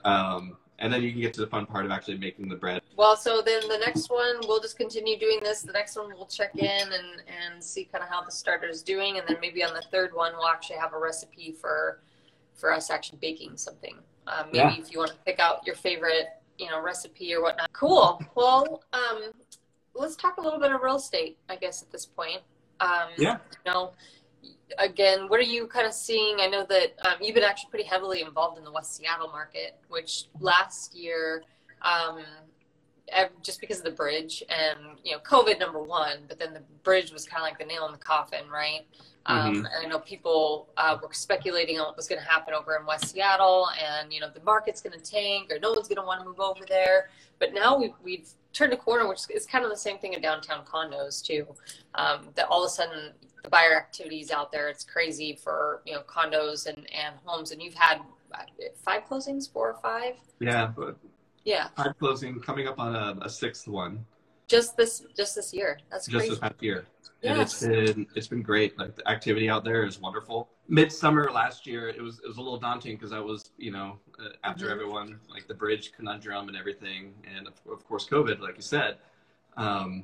[0.05, 0.33] Yeah.
[0.35, 2.83] Um, and then you can get to the fun part of actually making the bread.
[2.95, 5.63] Well, so then the next one, we'll just continue doing this.
[5.63, 8.83] The next one, we'll check in and, and see kind of how the starter is
[8.83, 9.17] doing.
[9.17, 11.99] And then maybe on the third one, we'll actually have a recipe for
[12.57, 13.95] for us actually baking something.
[14.27, 14.77] Um, maybe Yeah.
[14.79, 17.71] if you want to pick out your favorite, you know, recipe or whatnot.
[17.71, 18.21] Cool.
[18.35, 19.31] Well, um,
[19.93, 22.41] let's talk a little bit of real estate, I guess, at this point.
[22.79, 23.37] Um, Yeah.
[23.65, 23.93] You know,
[24.79, 26.41] again, what are you kind of seeing?
[26.41, 29.79] I know that um, you've been actually pretty heavily involved in the West Seattle market,
[29.87, 31.43] which last year,
[31.83, 32.23] um,
[33.41, 37.11] just because of the bridge and you know COVID number one, but then the bridge
[37.11, 38.85] was kind of like the nail in the coffin, right?
[39.27, 42.77] Um, and I know people uh, were speculating on what was going to happen over
[42.77, 45.97] in West Seattle, and you know the market's going to tank, or no one's going
[45.97, 47.09] to want to move over there.
[47.39, 50.21] But now we've we've turned a corner, which is kind of the same thing in
[50.21, 51.45] downtown condos too.
[51.95, 53.11] Um, that all of a sudden
[53.43, 54.69] the buyer activity is out there.
[54.69, 57.99] It's crazy for you know condos and and homes, and you've had
[58.83, 60.15] five closings, four or five.
[60.39, 60.71] Yeah,
[61.47, 64.05] Yeah, five closing coming up on a, a sixth one
[64.47, 65.79] just this just this year.
[65.89, 66.29] That's just crazy.
[66.31, 66.85] this past year.
[67.23, 68.77] And it's been it's been great.
[68.77, 70.49] Like the activity out there is wonderful.
[70.67, 73.97] Midsummer last year, it was it was a little daunting because I was you know
[74.19, 74.71] uh, after Mhm.
[74.71, 78.97] everyone like the bridge conundrum and everything, and of, of course COVID, like you said.
[79.55, 80.03] Um,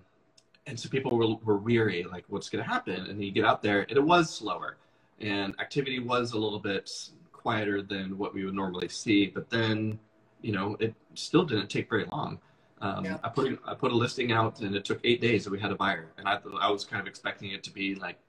[0.65, 3.07] and so people were, were weary, like what's going to happen?
[3.07, 4.77] And you get out there, and it was slower,
[5.19, 6.89] and activity was a little bit
[7.33, 9.27] quieter than what we would normally see.
[9.27, 9.99] But then,
[10.43, 12.39] you know, it still didn't take very long.
[12.81, 13.17] Um, Yeah.
[13.23, 15.71] I put I put a listing out, and it took eight days that we had
[15.71, 18.19] a buyer, and I I was kind of expecting it to be like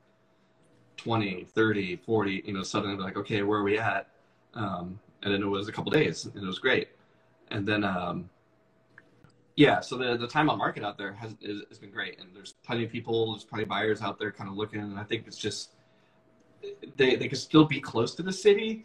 [0.96, 4.08] 20, 30, 40, you know, suddenly like, okay, where are we at?
[4.54, 6.88] Um, and then it was a couple days, and it was great.
[7.50, 8.30] And then, um,
[9.56, 12.18] yeah, so the, the time on market out there has, is, has been great.
[12.20, 14.80] And there's plenty of people, there's plenty of buyers out there kind of looking.
[14.80, 15.70] And I think it's just,
[16.96, 18.84] they, they can still be close to the city,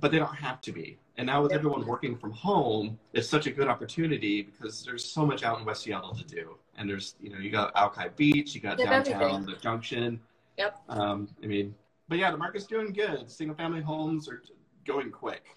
[0.00, 0.98] but they don't have to be.
[1.16, 5.26] And now with everyone working from home, it's such a good opportunity because there's so
[5.26, 6.56] much out in West Seattle to do.
[6.78, 9.46] And there's, you know, you got Alki Beach, you got downtown, everything.
[9.46, 10.20] the junction.
[10.56, 10.78] Yep.
[10.88, 11.74] Um, I mean,
[12.08, 13.30] but yeah, the market's doing good.
[13.30, 14.42] Single family homes are
[14.86, 15.56] going quick.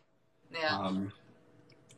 [0.53, 0.77] Yeah.
[0.77, 1.11] Um,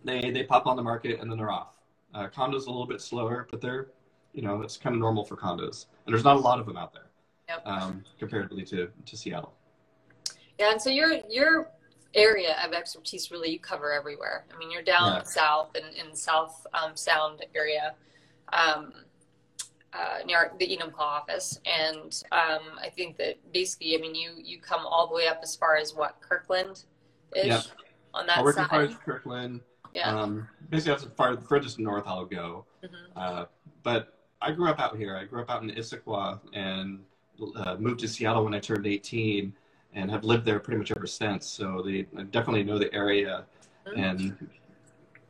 [0.03, 1.77] they they pop on the market and then they're off.
[2.13, 3.87] Uh, condos a little bit slower, but they're
[4.33, 6.77] you know it's kind of normal for condos, and there's not a lot of them
[6.77, 7.07] out there
[7.49, 7.61] Yep.
[7.65, 9.53] um, comparatively to to Seattle.
[10.59, 11.69] Yeah, and so your your
[12.13, 14.45] area of expertise really you cover everywhere.
[14.53, 15.23] I mean, you're down Yeah.
[15.23, 17.95] south and in South um, Sound area,
[18.53, 18.93] um,
[19.93, 24.59] uh, near the Enumclaw office, and um, I think that basically, I mean, you you
[24.59, 26.83] come all the way up as far as what Kirkland
[27.35, 27.63] is Yep.
[28.13, 28.39] on that side.
[28.39, 28.89] I work in side.
[28.89, 29.61] as Kirkland.
[29.93, 30.09] Yeah.
[30.15, 32.65] Um, basically, that's the far furthest north I'll go.
[32.83, 32.89] Mhm.
[33.15, 33.45] Uh,
[33.83, 35.15] but I grew up out here.
[35.17, 37.03] I grew up out in Issaquah and
[37.55, 39.55] uh, moved to Seattle when I turned 18
[39.93, 41.45] and have lived there pretty much ever since.
[41.47, 43.45] So they I definitely know the area.
[43.85, 43.97] Mhm.
[43.97, 44.49] And,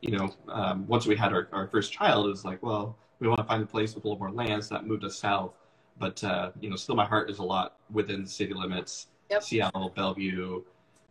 [0.00, 3.28] you know, um, once we had our, our first child, it was like, well, we
[3.28, 4.64] want to find a place with a little more land.
[4.64, 5.52] So that moved us south.
[5.98, 9.08] but uh, you know, still my heart is a lot within the city limits.
[9.30, 9.42] Yep.
[9.42, 10.62] Seattle, Bellevue,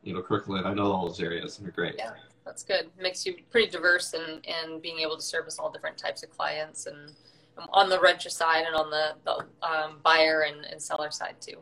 [0.04, 0.66] you know, Kirkland.
[0.66, 1.96] I know all those areas, and they're great.
[1.98, 2.12] Yeah,
[2.46, 2.90] that's good.
[3.00, 6.86] Makes you pretty diverse and and being able to service all different types of clients
[6.86, 7.12] and
[7.58, 11.36] um, on the renter side and on the, the um, buyer and, and seller side
[11.42, 11.58] too.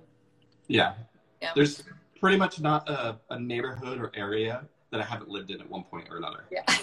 [0.67, 0.93] Yeah.
[1.45, 1.51] Yeah.
[1.55, 1.83] There's
[2.19, 5.83] pretty much not a, a neighborhood or area that I haven't lived in at one
[5.83, 6.45] point or another.
[6.51, 6.63] Yeah.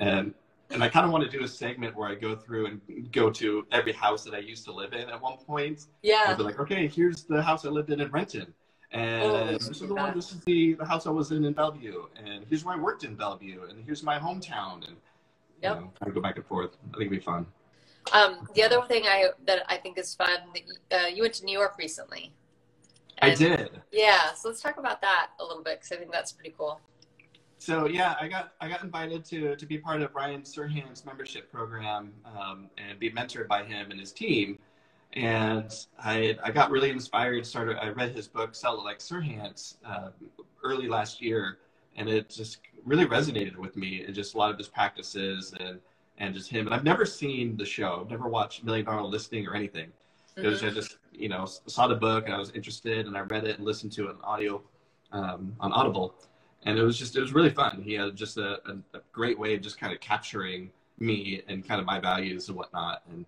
[0.00, 0.34] And
[0.70, 3.30] and I kind of want to do a segment where I go through and go
[3.30, 5.86] to every house that I used to live in at one point.
[6.02, 6.24] Yeah.
[6.26, 8.52] I'll be like, okay, here's the house I lived in in Renton.
[8.90, 11.52] And Oh, this is the one, this is the, the house I was in in
[11.52, 12.06] Bellevue.
[12.16, 13.62] And here's where I worked in Bellevue.
[13.68, 14.84] And here's my hometown.
[14.88, 14.96] And,
[15.62, 16.70] you know, kind of go back and forth.
[16.92, 17.46] I think it'd be fun.
[18.12, 20.40] Um, the other thing I that I think is fun,
[20.90, 22.32] that, uh, you went to New York recently.
[23.22, 23.82] I And- did.
[23.92, 26.80] Yeah, so let's talk about that a little bit because I think that's pretty cool.
[27.58, 31.50] So yeah, I got I got invited to to be part of Ryan Serhant's membership
[31.50, 34.58] program um, and be mentored by him and his team.
[35.14, 37.46] And I I got really inspired.
[37.46, 40.10] Started I read his book Sell It Like Serhant's uh,
[40.62, 41.58] early last year,
[41.96, 44.02] and it just really resonated with me.
[44.04, 45.78] And just a lot of his practices and
[46.18, 46.66] and just him.
[46.66, 48.00] And I've never seen the show.
[48.02, 49.90] I've never watched Million Dollar Listing or anything.
[50.36, 50.62] It was.
[50.64, 53.56] I just you know saw the book and I was interested and I read it
[53.58, 54.62] and listened to it on audio
[55.12, 56.14] um, on Audible,
[56.64, 57.82] and it was just it was really fun.
[57.82, 61.66] He had just a, a, a great way of just kind of capturing me and
[61.66, 63.02] kind of my values and whatnot.
[63.10, 63.24] And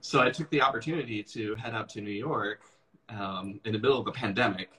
[0.00, 2.62] so I took the opportunity to head out to New York
[3.08, 4.70] um, in the middle of a pandemic,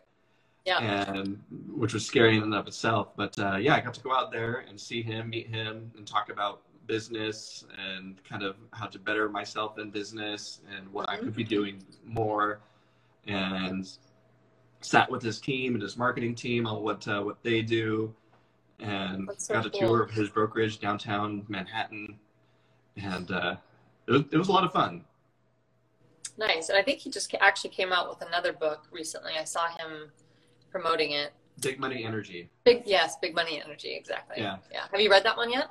[0.65, 0.79] Yeah.
[1.12, 1.39] and
[1.71, 3.15] which was scary in and of itself.
[3.15, 6.05] But uh, yeah, I got to go out there and see him, meet him, and
[6.07, 11.17] talk about business and kind of how to better myself in business and what I
[11.17, 12.60] could be doing more.
[13.28, 13.88] And
[14.82, 18.13] sat with his team and his marketing team on what uh, what they do,
[18.80, 19.80] and so got a cool.
[19.80, 22.17] tour of his brokerage downtown Manhattan,
[22.97, 23.56] and uh,
[24.08, 25.04] it was it was a lot of fun.
[26.38, 26.69] Nice.
[26.69, 29.34] And I think he just actually came out with another book recently.
[29.38, 30.10] I saw him
[30.71, 31.34] promoting it.
[31.62, 32.49] Big money energy.
[32.63, 34.38] Big, yes, Big Money Energy, exactly.
[34.38, 34.58] Yeah.
[34.71, 34.84] Yeah.
[34.89, 35.69] Have you read that one yet?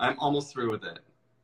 [0.00, 0.98] I'm almost through with it.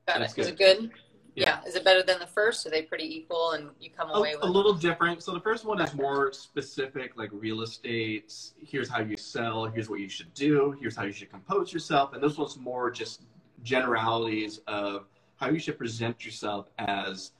[0.07, 0.33] Got it.
[0.37, 0.91] Is it good?
[1.35, 1.61] Yeah.
[1.63, 1.69] Yeah.
[1.69, 2.65] Is it better than the first?
[2.67, 5.23] Are they pretty equal and you come away a with a little different.
[5.23, 8.33] So the first one is more specific, like real estate.
[8.65, 9.65] Here's how you sell.
[9.65, 10.77] Here's what you should do.
[10.81, 12.13] Here's how you should compose yourself.
[12.13, 13.23] And this one's more just
[13.65, 17.33] generalities of how you should present yourself as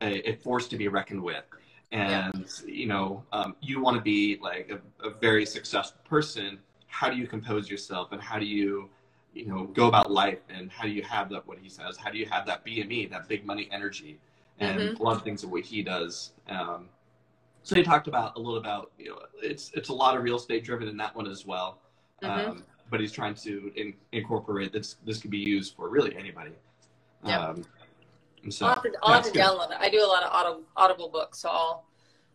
[0.00, 1.44] a, a force to be reckoned with.
[1.92, 6.58] And you know, um, you want to be like a, a very successful person.
[6.86, 8.88] How do you compose yourself, and how do you,
[9.32, 11.46] you know, go about life, and how do you have that?
[11.46, 11.96] What he says.
[11.96, 14.18] How do you have that BME, that big money energy?
[14.60, 15.00] and Mhm.
[15.00, 16.32] a lot of things of what he does.
[16.46, 16.90] Um,
[17.62, 20.36] so he talked about a little about you know it's it's a lot of real
[20.36, 21.80] estate driven in that one as well.
[22.22, 22.48] Mhm.
[22.48, 24.96] Um, but he's trying to in, incorporate this.
[25.04, 26.52] This could be used for really anybody.
[27.24, 27.40] Yep.
[27.40, 27.64] Um,
[28.50, 29.78] so I'll have to, I'll have to download it.
[29.80, 31.84] I do a lot of auto, Audible books, so I'll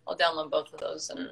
[0.07, 1.09] I'll download both of those.
[1.09, 1.31] And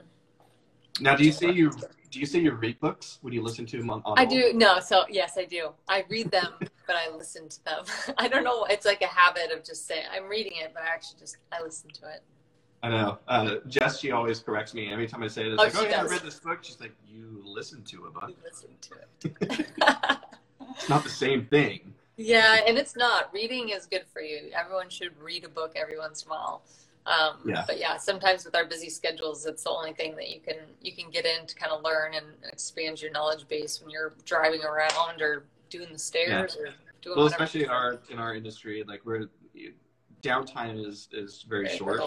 [0.99, 1.71] Now, do you say you
[2.11, 4.21] do you say you read books when you listen to them on Audible?
[4.21, 5.69] I do no, so yes, I do.
[5.87, 7.85] I read them, but I listen to them.
[8.17, 8.65] I don't know.
[8.65, 11.61] It's like a habit of just saying I'm reading it, but I actually just I
[11.63, 12.21] listen to it.
[12.83, 13.17] I know.
[13.27, 15.57] Uh, Jess, she always corrects me every time I say this.
[15.57, 16.59] Oh, like, oh yeah, I read this book.
[16.63, 18.23] She's like, you listen to a book.
[18.25, 19.67] I listen to it.
[20.75, 21.93] It's not the same thing.
[22.17, 23.31] yeah, and it's not.
[23.33, 24.49] Reading is good for you.
[24.57, 26.63] Everyone should read a book every once in a while.
[27.05, 27.63] Um, Yeah.
[27.67, 30.93] But yeah, sometimes with our busy schedules, it's the only thing that you can you
[30.93, 34.63] can get in to kind of learn and expand your knowledge base when you're driving
[34.63, 36.65] around or doing the stairs or
[37.01, 37.43] doing Well, whatever.
[37.43, 39.27] especially in our in our industry, like we're
[40.21, 42.01] downtime is is very Very short.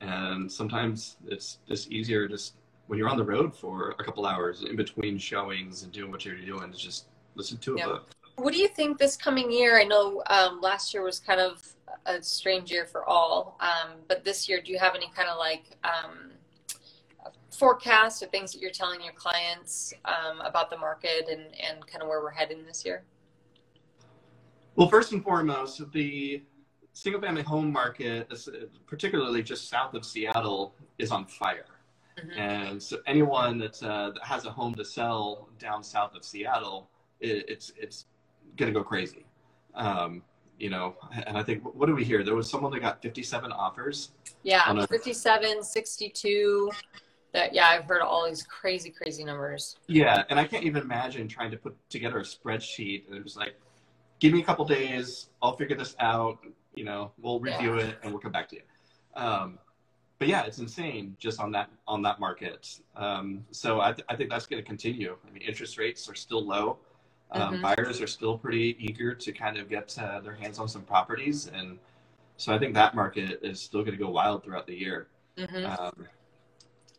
[0.00, 2.54] and sometimes it's just easier just
[2.88, 6.24] when you're on the road for a couple hours in between showings and doing what
[6.26, 7.86] you're doing to just listen to a Yeah.
[7.86, 9.78] book What do you think this coming year?
[9.80, 11.71] I know um, last year was kind of
[12.06, 15.38] a strange year for all, um, but this year, do you have any kind of
[15.38, 16.30] like um,
[17.50, 22.02] forecast or things that you're telling your clients um, about the market and, and kind
[22.02, 23.04] of where we're heading this year?
[24.74, 26.42] well first and foremost the
[26.94, 28.32] single family home market
[28.86, 31.66] particularly just south of seattle is on fire
[32.18, 32.38] Mhm.
[32.38, 36.90] and so anyone that, uh, that has a home to sell down south of seattle
[37.20, 38.06] it, it's it's
[38.56, 39.24] going to go crazy
[39.74, 40.22] um,
[40.58, 40.94] you know
[41.26, 44.10] and i think what do we hear there was someone that got 57 offers
[44.42, 46.70] Yeah, a- 57, 62.
[47.32, 49.76] That yeah, I've heard all these crazy, crazy numbers.
[49.86, 53.36] Yeah, and I can't even imagine trying to put together a spreadsheet and it was
[53.38, 53.54] like,
[54.20, 56.40] give me a couple days, I'll figure this out.
[56.74, 58.62] You know, we'll review it and we'll come back to you.
[59.16, 59.58] Um,
[60.18, 62.68] but yeah, it's insane just on that on that market.
[62.96, 65.16] Um, so I, th- I think that's going to continue.
[65.26, 66.78] I mean, interest rates are still low.
[67.34, 67.62] Um, Mhm.
[67.62, 71.48] Buyers are still pretty eager to kind of get uh, their hands on some properties,
[71.48, 71.78] and
[72.38, 75.06] So I think that market is still going to go wild throughout the year.
[75.38, 76.08] hmm Um,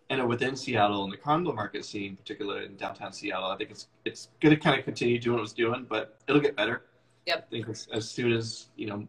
[0.09, 3.87] and within Seattle and the condo market scene, particularly in downtown Seattle, I think it's
[4.05, 6.85] it's going to kind of continue doing what it's doing, but it'll get better.
[7.25, 7.37] Yep.
[7.47, 9.05] I think as, as soon as you know,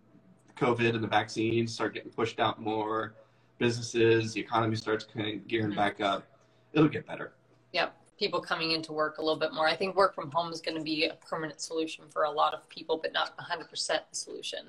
[0.57, 3.15] COVID and the vaccines start getting pushed out more,
[3.59, 5.77] businesses, the economy starts kind of gearing Mhm.
[5.77, 6.27] back up,
[6.73, 7.33] it'll get better.
[8.19, 9.67] People coming into work a little bit more.
[9.67, 12.55] I think work from home is going to be a permanent solution for a lot
[12.55, 14.67] of people, but not 100% the solution.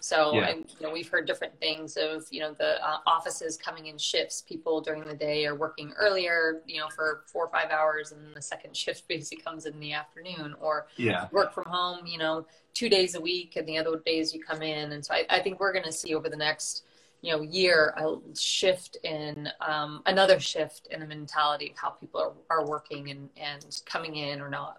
[0.00, 0.48] So, Yeah.
[0.48, 3.98] and, you know, we've heard different things of, you know, the uh, offices coming in
[3.98, 4.42] shifts.
[4.42, 8.34] People during the day are working earlier, you know, for four or five hours, and
[8.34, 10.54] the second shift basically comes in the afternoon.
[10.60, 11.28] Or Yeah.
[11.32, 14.62] work from home, you know, two days a week, and the other days you come
[14.62, 14.92] in.
[14.92, 16.84] And so I, I think we're going to see over the next,
[17.26, 22.20] you know, year a shift in um, another shift in the mentality of how people
[22.20, 24.78] are, are working and, and coming in or not.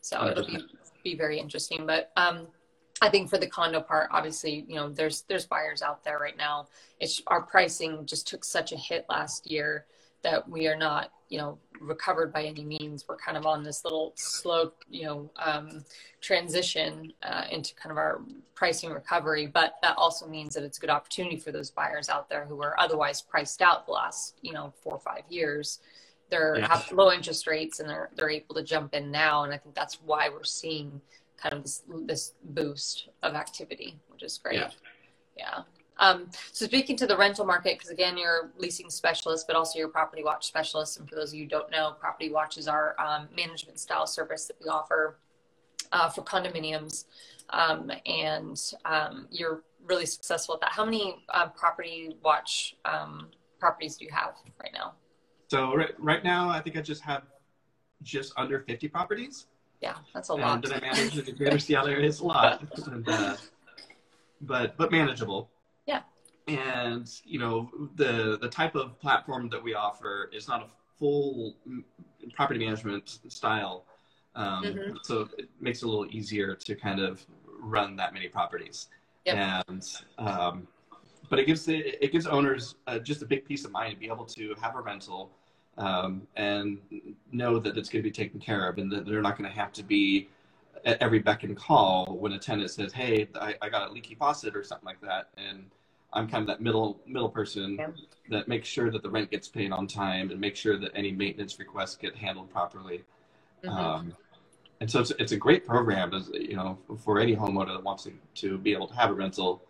[0.00, 0.64] So it'll be
[1.02, 1.86] be very interesting.
[1.86, 2.46] But um,
[3.02, 6.36] I think for the condo part, obviously, you know, there's there's buyers out there right
[6.36, 6.68] now.
[7.00, 9.86] It's our pricing just took such a hit last year
[10.22, 13.04] that we are not, you know, recovered by any means.
[13.08, 15.84] We're kind of on this little slow, you know, um,
[16.20, 18.20] transition uh, into kind of our
[18.54, 19.46] pricing recovery.
[19.46, 22.62] But that also means that it's a good opportunity for those buyers out there who
[22.62, 25.80] are otherwise priced out the last, you know, four or five years.
[26.30, 26.68] They're Yeah.
[26.68, 29.74] have low interest rates and they're they're able to jump in now, and I think
[29.74, 31.00] that's why we're seeing
[31.38, 34.56] kind of this this boost of activity, which is great.
[34.56, 34.70] Yeah.
[35.36, 35.62] Yeah.
[35.98, 39.78] Um, so speaking to the rental market, because again, you're a leasing specialist, but also
[39.78, 40.98] you're property watch specialist.
[40.98, 44.06] And for those of you who don't know, property watch is our um, management style
[44.06, 45.18] service that we offer
[45.92, 47.06] uh, for condominiums.
[47.50, 50.70] Um, and um, you're really successful at that.
[50.70, 54.94] How many uh, property watch um, properties do you have right now?
[55.48, 57.22] So right, right now, I think I just have
[58.02, 59.46] just under 50 properties.
[59.80, 60.62] Yeah, that's a and lot.
[60.62, 63.36] that I manage in the greater Seattle area is a lot, and, uh,
[64.40, 65.48] but but manageable.
[66.48, 70.66] And you know the the type of platform that we offer is not a
[70.98, 71.54] full
[72.34, 73.84] property management style,
[74.34, 75.04] um, Mhm.
[75.04, 77.24] so it makes it a little easier to kind of
[77.60, 78.88] run that many properties.
[79.26, 79.36] Yep.
[79.68, 80.66] And um,
[81.28, 84.00] but it gives the, it gives owners uh, just a big peace of mind to
[84.00, 85.30] be able to have a rental
[85.76, 86.78] um, and
[87.30, 89.54] know that it's going to be taken care of and that they're not going to
[89.54, 90.28] have to be
[90.86, 94.14] at every beck and call when a tenant says, "Hey, I, I got a leaky
[94.14, 95.66] faucet" or something like that, and
[96.12, 97.90] I'm kind of that middle middle person Yeah.
[98.30, 101.12] that makes sure that the rent gets paid on time and make sure that any
[101.12, 103.04] maintenance requests get handled properly.
[103.62, 103.70] Mhm.
[103.70, 104.16] Um,
[104.80, 108.04] and so it's, it's a great program, as you know, for any homeowner that wants
[108.04, 109.62] to, to be able to have a rental,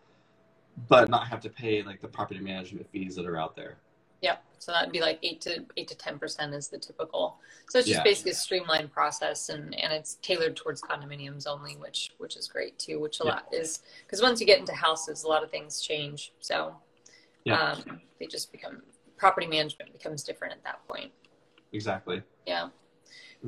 [0.89, 3.79] but not have to pay like the property management fees that are out there.
[4.21, 4.45] Yep.
[4.59, 7.39] So that'd be like eight to eight to ten percent is the typical.
[7.69, 8.05] So it's just Yeah.
[8.05, 12.79] basically a streamlined process, and and it's tailored towards condominiums only, which which is great
[12.79, 12.99] too.
[12.99, 13.31] Which a Yeah.
[13.35, 16.33] lot is because once you get into houses, a lot of things change.
[16.41, 16.75] So
[17.45, 17.61] Yeah.
[17.73, 18.83] um, they just become
[19.17, 21.13] property management becomes different at that point.
[21.73, 22.23] Exactly.
[22.47, 22.71] Yeah.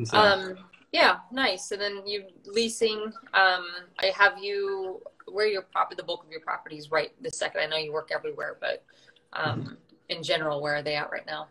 [0.04, 1.20] So, Um, yeah.
[1.32, 1.72] Nice.
[1.72, 3.12] And then you leasing.
[3.34, 3.66] Um,
[3.98, 7.60] I have you where your property, the bulk of your properties right this second.
[7.60, 8.84] I know you work everywhere, but
[9.32, 9.74] um, Mm-hmm.
[10.10, 11.48] In general, where are they at right now?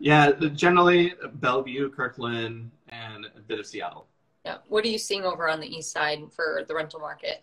[0.00, 4.06] yeah, generally Bellevue, Kirkland, and a bit of Seattle.
[4.44, 4.58] Yeah.
[4.68, 7.42] What are you seeing over on the east side for the rental market?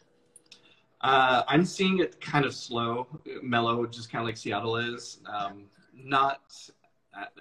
[1.02, 3.08] Uh, I'm seeing it kind of slow,
[3.44, 5.20] mellow, just kind of like Seattle is.
[5.26, 6.42] Um, not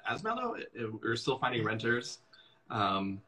[0.09, 0.55] as mellow.
[0.55, 2.19] It- it- we're still finding renters
[2.71, 3.21] um,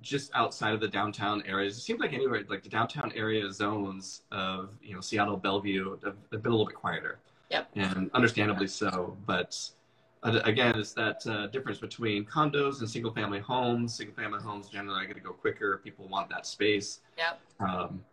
[0.00, 1.78] just outside of the downtown areas.
[1.78, 6.16] It seems like anywhere, like the downtown area zones of you know Seattle, Bellevue, have,
[6.32, 7.20] have been a little bit quieter.
[7.50, 7.68] Yep.
[7.76, 9.58] And understandably so, but
[10.22, 13.94] uh, again, it's that uh, difference between condos and single-family homes.
[13.94, 15.80] Single-family homes generally are going to go quicker.
[15.82, 17.00] People want that space.
[17.16, 17.40] Yep.
[17.60, 18.04] Um,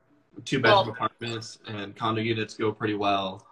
[0.45, 3.45] two bedroom Well- apartments and condo units go pretty well,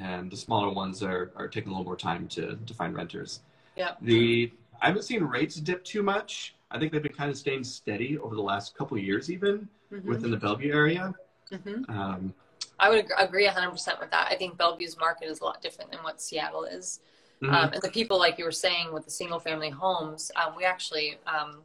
[0.00, 3.40] and the smaller ones are, are taking a little more time to, to find renters.
[3.76, 3.98] Yep.
[4.02, 6.54] The I haven't seen rates dip too much.
[6.70, 9.68] I think they've been kind of staying steady over the last couple of years, even
[9.92, 10.04] Mhm.
[10.04, 11.14] within the Bellevue area.
[11.50, 11.88] Mhm.
[11.90, 12.34] Um,
[12.82, 14.26] I would agree 100% with that.
[14.28, 16.98] I think Bellevue's market is a lot different than what Seattle is.
[17.40, 17.52] mhm.
[17.52, 20.64] Um, and the people, like you were saying, with the single family homes, um, we
[20.64, 21.62] actually, um,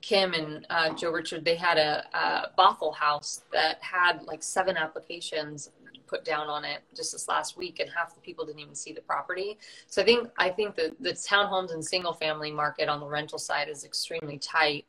[0.00, 4.76] Kim and uh, Joe Richard, they had a, a Bothell house that had like seven
[4.76, 5.70] applications
[6.06, 8.92] put down on it just this last week, and half the people didn't even see
[8.92, 9.58] the property.
[9.86, 13.38] So I think I think the the townhomes and single family market on the rental
[13.38, 14.84] side is extremely tight.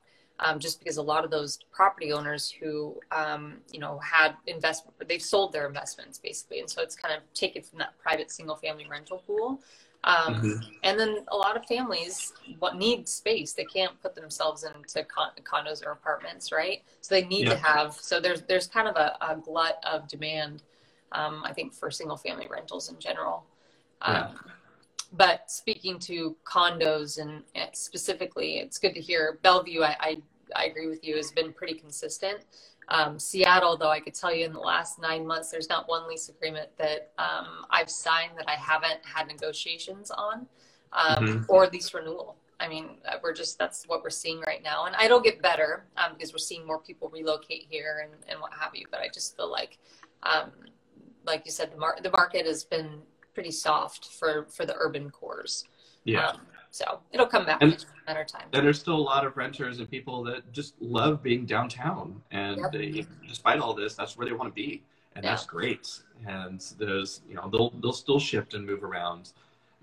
[0.46, 4.94] Um, just because a lot of those property owners who um, you know had investment
[5.08, 8.58] they've sold their investments basically and so it's kind of taken from that private single
[8.58, 9.62] family rental pool
[10.04, 10.60] um, Mhm.
[10.84, 15.32] and then a lot of families what need space they can't put themselves into con-
[15.52, 19.16] condos or apartments right so they need to have so there's there's kind of a,
[19.22, 20.62] a glut of demand
[21.22, 23.38] Um, I think for single family rentals in general.
[24.02, 24.30] Yeah.
[24.30, 24.40] Um,
[25.24, 29.84] but speaking to condos and specifically, it's good to hear Bellevue.
[29.84, 30.12] I, I,
[30.56, 32.40] I agree with you has been pretty consistent.
[32.90, 36.08] Um, Seattle, though, I could tell you in the last nine months, there's not one
[36.08, 40.48] lease agreement that um, I've signed that I haven't had negotiations on
[40.92, 41.46] um, Mhm.
[41.50, 42.38] or lease renewal.
[42.60, 45.86] I mean, uh, we're just that's what we're seeing right now, and it'll get better
[45.98, 48.86] um, because we're seeing more people relocate here and, and what have you.
[48.92, 49.80] But I just feel like,
[50.22, 50.52] um,
[51.26, 53.02] like you said, the, mar- the market has been
[53.34, 55.66] pretty soft for for the urban cores.
[56.04, 56.28] Yeah.
[56.28, 56.42] Um,
[56.74, 58.48] so it'll come back And- in a matter of time.
[58.52, 62.58] And there's still a lot of renters and people that just love being downtown, and
[62.62, 62.72] Yep.
[62.72, 64.84] they, despite all this, that's where they want to be,
[65.16, 66.02] and that's great.
[66.28, 69.34] And there's, you know, they'll they'll still shift and move around,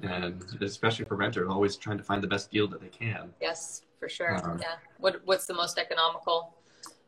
[0.02, 3.32] and especially for renters, always trying to find the best deal that they can.
[3.40, 4.34] Yes, for sure.
[4.44, 4.74] Um, yeah.
[4.98, 6.56] What What's the most economical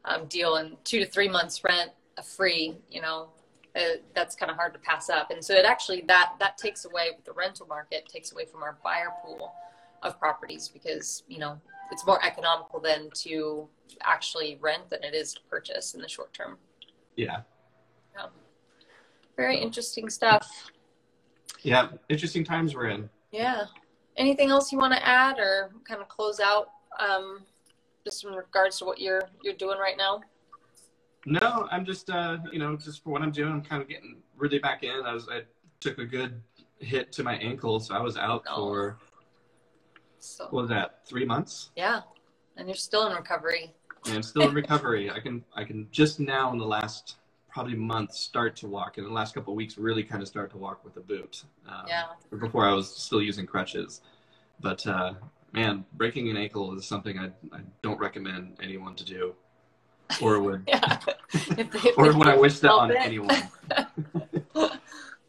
[0.04, 2.76] um, deal in two to three months rent, a free?
[2.88, 3.30] You know,
[3.74, 3.80] uh,
[4.14, 5.32] that's kind of hard to pass up.
[5.32, 8.62] And so it actually that that takes away with the rental market takes away from
[8.62, 9.52] our buyer pool
[10.02, 13.68] of properties because you know it's more economical than to
[14.02, 16.56] actually rent than it is to purchase in the short term.
[17.16, 17.40] Yeah,
[18.16, 18.26] yeah.
[19.36, 20.70] Very interesting stuff.
[21.62, 21.88] yeah.
[22.08, 23.08] Interesting times we're in.
[23.30, 23.64] Yeah.
[24.16, 26.68] Anything else you want to add or kind of close out
[27.00, 27.40] um,
[28.04, 30.20] just in regards to what you're you're doing right now?
[31.24, 34.16] No, I'm just, uh, you know, just for what I'm doing, I'm kind of getting
[34.36, 35.02] really back in.
[35.06, 35.42] I was, I
[35.78, 36.42] took a good
[36.80, 38.56] hit to my ankle, so I was out Oh.
[38.56, 38.98] for
[40.22, 41.00] So what was that?
[41.04, 41.70] Three months.
[41.74, 42.02] yeah,
[42.56, 43.74] and you're still in recovery.
[44.06, 45.10] and I'm still in recovery.
[45.10, 47.16] I can I can just now in the last
[47.50, 48.98] probably month start to walk.
[48.98, 51.42] In the last couple of weeks, really kind of start to walk with a boot.
[51.68, 52.04] Um, Yeah.
[52.38, 54.00] Before I was still using crutches,
[54.60, 55.14] but uh,
[55.52, 59.34] man, breaking an ankle is something I I don't recommend anyone to do,
[60.22, 60.98] or would Yeah.
[61.34, 62.96] If they- if or would I wish that on it.
[63.00, 63.42] anyone?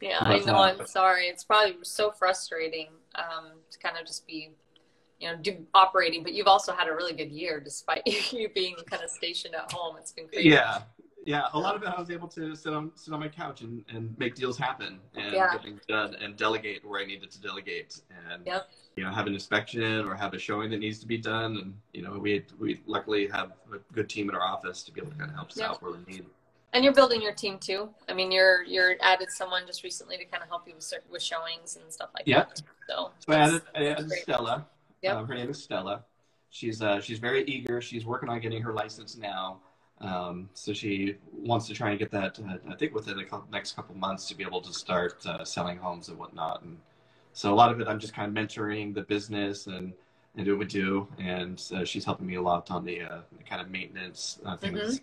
[0.02, 0.58] yeah, I know.
[0.58, 1.26] I'm sorry.
[1.28, 4.52] It's probably so frustrating um, to kind of just be,
[5.24, 6.22] you know, do operating.
[6.22, 8.04] But you've also had a really good year despite
[8.34, 9.96] you being kind of stationed at home.
[9.98, 10.50] It's been crazy.
[10.50, 10.82] Yeah.
[11.26, 13.62] Yeah, a lot of it I was able to sit on sit on my couch
[13.62, 15.54] and, and make deals happen and Yeah.
[15.54, 18.70] get things done and delegate where I needed to delegate and Yep.
[18.98, 21.74] you know have an inspection or have a showing that needs to be done and
[21.94, 25.12] you know we we luckily have a good team in our office to be able
[25.12, 25.70] to kind of help us Yep.
[25.70, 26.26] out where we need.
[26.74, 27.88] And you're building your team too.
[28.10, 31.22] I mean, you're you're added someone just recently to kind of help you with, with
[31.22, 32.50] showings and stuff like Yep.
[32.50, 32.62] that.
[32.90, 34.10] So, So I added, I added.
[34.12, 34.66] Stella.
[35.04, 35.16] Yep.
[35.16, 36.06] Um, her name is Stella.
[36.50, 37.82] She's uh, she's very eager.
[37.82, 39.60] She's working on getting her license now.
[40.00, 42.40] Um, so she wants to try and get that.
[42.40, 45.78] Uh, I think within the next couple months to be able to start uh, selling
[45.78, 46.64] homes and whatnot.
[46.64, 46.78] And
[47.34, 49.94] so a lot of it, I'm just kind of mentoring the business and
[50.36, 51.08] and do what we do.
[51.20, 54.58] And uh, she's helping me a lot on the, uh, the kind of maintenance uh,
[54.58, 55.00] things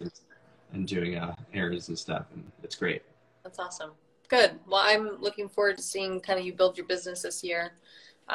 [0.72, 2.26] and doing uh, errands and stuff.
[2.34, 3.02] And it's great.
[3.42, 3.90] That's awesome.
[4.28, 4.58] Good.
[4.66, 7.72] Well, I'm looking forward to seeing kind of you build your business this year.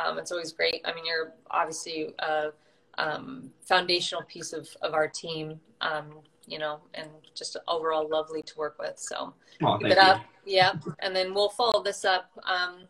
[0.03, 0.81] Um, it's always great.
[0.85, 2.51] I mean, you're obviously a
[2.97, 6.07] um, foundational piece of, of our team, um,
[6.47, 8.97] you know, and just overall lovely to work with.
[8.97, 9.33] So
[9.63, 10.01] Oh, keep it you.
[10.03, 10.21] up.
[10.45, 10.73] Yeah.
[10.99, 12.83] And then we'll follow this up um,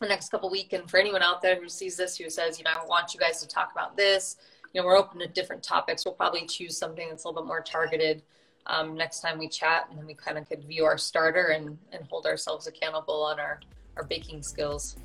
[0.00, 0.72] the next couple week.
[0.72, 3.20] And for anyone out there who sees this, who says, you know, I want you
[3.20, 4.36] guys to talk about this,
[4.72, 6.04] you know, we're open to different topics.
[6.04, 8.22] We'll probably choose something that's a little bit more targeted
[8.66, 11.78] um, next time we chat, and then we kind of could view our starter and,
[11.92, 13.60] and hold ourselves accountable on our,
[13.96, 14.96] our baking skills.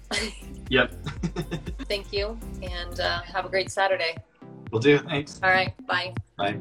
[0.70, 0.94] Yep.
[1.88, 4.16] Thank you, and uh, have a great Saturday.
[4.72, 5.00] We'll do.
[5.00, 5.40] Thanks.
[5.44, 6.14] All right, bye.
[6.38, 6.60] Bye.